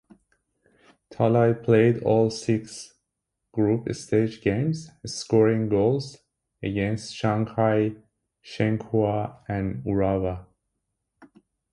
[1.13, 2.95] Talay played all six
[3.51, 6.17] group-stage games, scoring goals
[6.63, 7.91] against Shanghai
[8.43, 10.45] Shenhua and Urawa.